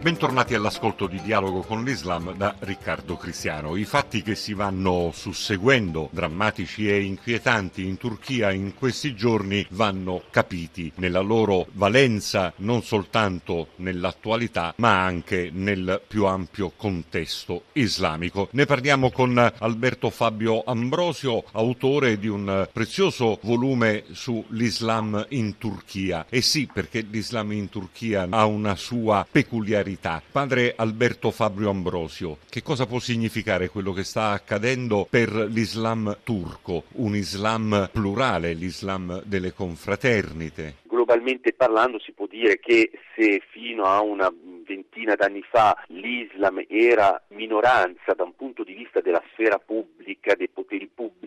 [0.00, 3.76] Bentornati all'ascolto di Dialogo con l'Islam da Riccardo Cristiano.
[3.76, 10.22] I fatti che si vanno susseguendo, drammatici e inquietanti in Turchia in questi giorni, vanno
[10.30, 18.48] capiti nella loro valenza non soltanto nell'attualità ma anche nel più ampio contesto islamico.
[18.52, 26.24] Ne parliamo con Alberto Fabio Ambrosio, autore di un prezioso volume sull'Islam in Turchia.
[26.30, 30.22] E sì, perché l'Islam in Turchia ha una sua peculiarità verità.
[30.30, 36.84] Padre Alberto Fabio Ambrosio, che cosa può significare quello che sta accadendo per l'Islam turco?
[36.94, 40.76] Un Islam plurale, l'Islam delle confraternite?
[40.82, 44.32] Globalmente parlando si può dire che se fino a una
[44.64, 50.48] ventina d'anni fa l'Islam era minoranza da un punto di vista della sfera pubblica, dei
[50.48, 51.19] poteri pubblici,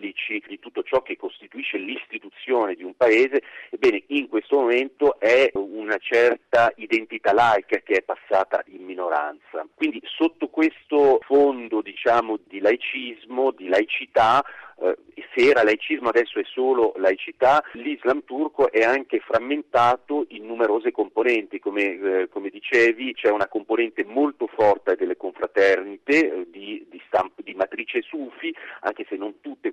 [0.46, 5.98] di tutto ciò che costituisce l'istituzione di un paese, ebbene in questo momento è una
[5.98, 9.66] certa identità laica che è passata in minoranza.
[9.74, 14.44] Quindi sotto questo fondo diciamo di laicismo, di laicità,
[14.80, 14.96] eh,
[15.34, 21.58] se era laicismo adesso è solo laicità, l'Islam turco è anche frammentato in numerose componenti,
[21.58, 27.42] come, eh, come dicevi c'è una componente molto forte delle confraternite eh, di, di, stamp-
[27.42, 29.63] di, matrice sufi, anche se non tutte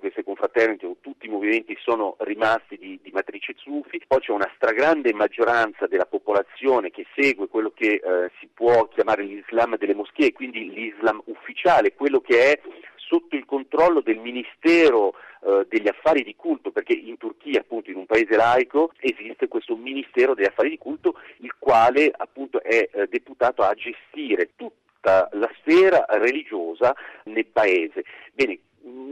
[0.52, 5.12] confraternite o tutti i movimenti sono rimasti di, di, matrice sufi, poi c'è una stragrande
[5.14, 10.70] maggioranza della popolazione che segue quello che eh, si può chiamare l'Islam delle moschee, quindi
[10.70, 12.60] l'Islam ufficiale, quello che è
[12.96, 15.14] sotto il controllo del Ministero
[15.44, 19.76] eh, degli affari di culto, perché in Turchia, appunto, in un paese laico, esiste questo
[19.76, 25.50] Ministero degli affari di culto, il quale appunto è eh, deputato a gestire tutta la
[25.60, 28.04] sfera religiosa nel paese.
[28.32, 28.58] Bene,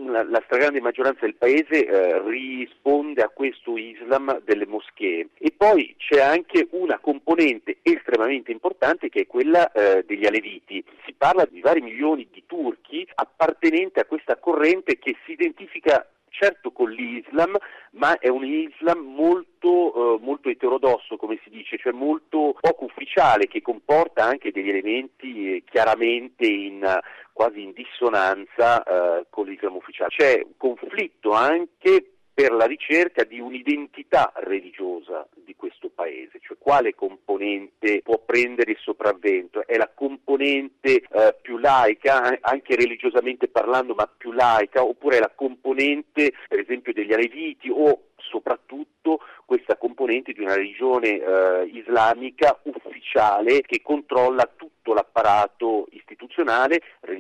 [0.07, 5.95] la, la, stragrande maggioranza del paese eh, risponde a questo Islam delle moschee e poi
[5.97, 10.83] c'è anche una componente estremamente importante che è quella eh, degli aleviti.
[11.05, 16.71] Si parla di vari milioni di turchi appartenenti a questa corrente che si identifica certo
[16.71, 17.57] con l'Islam,
[17.93, 23.47] ma è un Islam molto, eh, molto eterodosso, come si dice, cioè molto poco ufficiale,
[23.47, 27.01] che comporta anche degli elementi eh, chiaramente in,
[27.41, 30.11] quasi in dissonanza eh, con l'Islam ufficiale.
[30.15, 36.95] C'è un conflitto anche per la ricerca di un'identità religiosa di questo paese, cioè quale
[36.95, 39.67] componente può prendere il sopravvento?
[39.67, 45.33] È la componente eh, più laica, anche religiosamente parlando, ma più laica, oppure è la
[45.35, 53.63] componente, per esempio, degli aleviti o soprattutto questa componente di una religione eh, islamica ufficiale
[53.63, 57.20] che controlla tutto l'apparato istituzionale, religioso,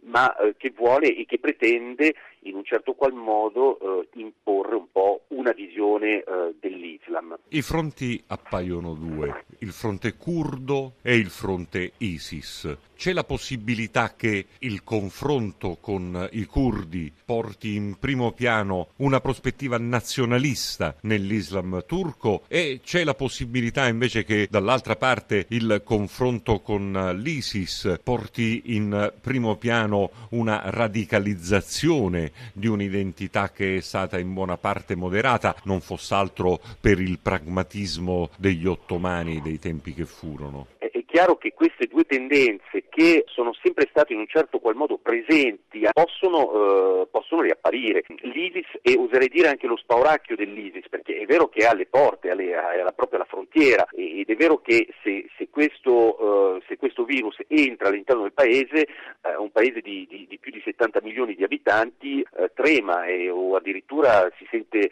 [0.00, 4.90] ma eh, che vuole e che pretende in un certo qual modo eh, imporre un
[4.90, 7.38] po' una visione eh, dell'Islam.
[7.48, 12.76] I fronti appaiono due, il fronte curdo e il fronte ISIS.
[13.00, 19.78] C'è la possibilità che il confronto con i curdi porti in primo piano una prospettiva
[19.78, 28.00] nazionalista nell'Islam turco e c'è la possibilità invece che dall'altra parte il confronto con l'ISIS
[28.02, 35.56] porti in primo piano una radicalizzazione di un'identità che è stata in buona parte moderata,
[35.62, 40.68] non fosse altro per il pragmatismo degli ottomani dei tempi che furono
[41.10, 45.84] chiaro che queste due tendenze che sono sempre state in un certo qual modo presenti
[45.92, 48.04] possono, eh, possono riapparire.
[48.22, 52.30] L'ISIS e oserei dire anche lo spauracchio dell'ISIS, perché è vero che è alle porte,
[52.30, 57.04] alle, è proprio alla frontiera ed è vero che se, se, questo, uh, se questo,
[57.04, 58.86] virus entra all'interno del paese,
[59.22, 63.56] uh, un paese di, di, di, più di 70 milioni di abitanti uh, trema o
[63.56, 64.90] addirittura si sente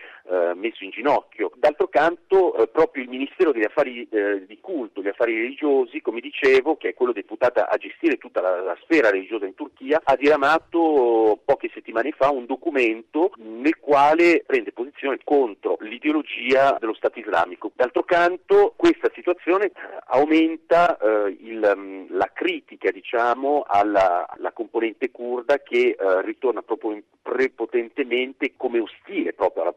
[0.55, 1.51] messo in ginocchio.
[1.57, 4.07] D'altro canto proprio il Ministero degli Affari
[4.47, 8.61] di Culto, gli Affari Religiosi, come dicevo, che è quello deputato a gestire tutta la,
[8.61, 14.73] la sfera religiosa in Turchia, ha diramato poche settimane fa un documento nel quale prende
[14.73, 17.71] posizione contro l'ideologia dello Stato islamico.
[17.75, 19.73] D'altro canto questa situazione eh,
[20.09, 27.01] aumenta eh, il, mm, la critica diciamo, alla, alla, componente kurda che eh, ritorna proprio
[27.23, 29.73] prepotentemente come ostile proprio alla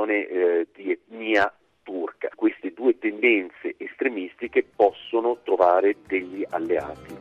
[0.00, 2.30] popolazione eh, di etnia turca.
[2.34, 7.18] Queste due tendenze estremistiche possono trovare degli alleati.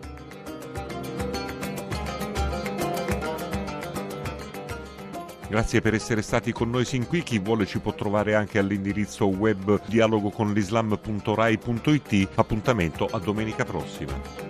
[5.49, 7.23] Grazie per essere stati con noi sin qui.
[7.23, 12.29] Chi vuole ci può trovare anche all'indirizzo web dialogoconlislam.rai.it.
[12.35, 14.48] Appuntamento a domenica prossima.